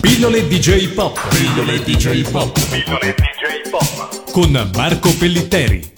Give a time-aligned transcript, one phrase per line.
[0.00, 1.18] Pillole DJ Pop.
[1.28, 2.52] Pillole DJ Pop.
[2.70, 4.30] Pillole DJ Pop.
[4.30, 5.96] Con Marco Pellitteri.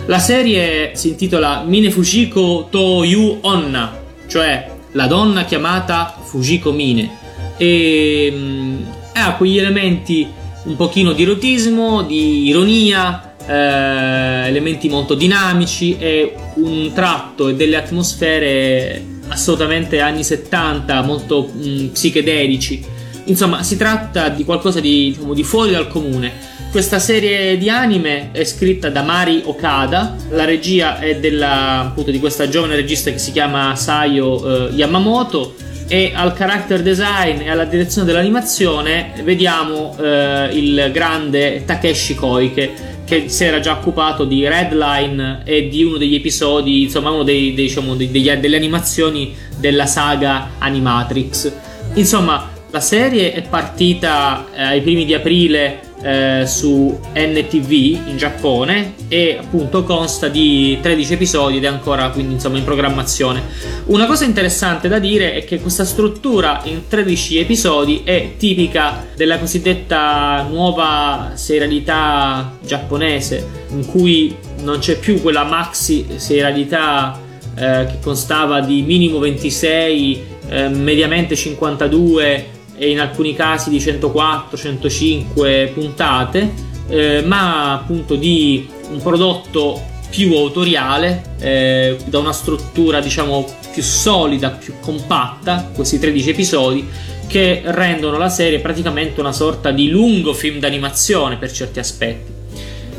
[0.06, 7.10] La serie si intitola Mine Fujiko to Yu Onna, cioè la donna chiamata Fujiko Mine,
[7.56, 10.26] e mh, ha quegli elementi
[10.64, 17.76] un pochino di erotismo, di ironia, eh, elementi molto dinamici e un tratto e delle
[17.76, 22.84] atmosfere assolutamente anni 70, molto mh, mm, psichedelici.
[23.24, 26.58] Insomma, si tratta di qualcosa di, diciamo, di fuori dal comune.
[26.70, 32.20] Questa serie di anime è scritta da Mari Okada, la regia è della, appunto, di
[32.20, 35.56] questa giovane regista che si chiama Sayo eh, Yamamoto
[35.88, 42.72] e al character design e alla direzione dell'animazione vediamo eh, il grande Takeshi Koike
[43.04, 47.52] che si era già occupato di Redline e di uno degli episodi, insomma, uno dei,
[47.52, 51.52] dei, diciamo, degli, delle animazioni della saga Animatrix.
[51.94, 57.70] Insomma, la serie è partita eh, ai primi di aprile eh, su NTV
[58.08, 63.42] in Giappone e appunto consta di 13 episodi ed è ancora quindi insomma in programmazione.
[63.86, 69.38] Una cosa interessante da dire è che questa struttura in 13 episodi è tipica della
[69.38, 77.18] cosiddetta nuova serialità giapponese in cui non c'è più quella maxi serialità
[77.54, 85.74] eh, che constava di minimo 26 eh, mediamente 52 e in alcuni casi di 104-105
[85.74, 86.50] puntate,
[86.88, 94.48] eh, ma appunto di un prodotto più autoriale, eh, da una struttura diciamo più solida,
[94.48, 96.88] più compatta, questi 13 episodi,
[97.26, 102.39] che rendono la serie praticamente una sorta di lungo film d'animazione per certi aspetti.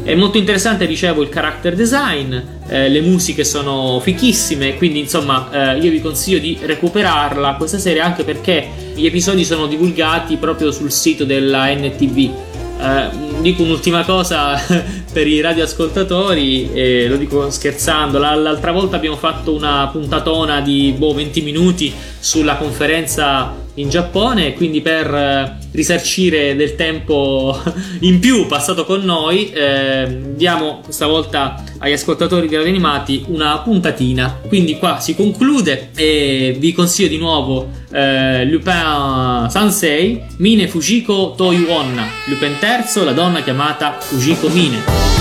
[0.04, 2.36] È molto interessante, dicevo, il character design,
[2.68, 8.02] eh, le musiche sono fichissime, quindi insomma eh, io vi consiglio di recuperarla questa serie
[8.02, 12.18] anche perché gli episodi sono divulgati proprio sul sito della NTV.
[12.18, 13.10] Eh,
[13.42, 14.60] dico un'ultima cosa
[15.14, 21.14] per i radioascoltatori, e lo dico scherzando, l'altra volta abbiamo fatto una puntatona di boh,
[21.14, 27.60] 20 minuti sulla conferenza in Giappone, quindi per eh, risarcire del tempo
[28.02, 33.58] in più passato con noi, eh, diamo questa volta agli ascoltatori di Radio Animati una
[33.60, 34.40] puntatina.
[34.48, 42.08] Quindi qua si conclude e vi consiglio di nuovo eh, Lupin Sansei, Mine Fujiko Toyuonna,
[42.28, 45.21] Lupin III, la donna chiamata Fujiko Mine.